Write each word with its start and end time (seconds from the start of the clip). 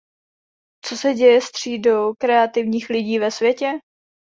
Co 0.85 0.97
se 0.97 1.13
děje 1.13 1.41
s 1.41 1.51
třídou 1.51 2.13
kreativních 2.19 2.89
lidí 2.89 3.19
ve 3.19 3.31
světě? 3.31 3.67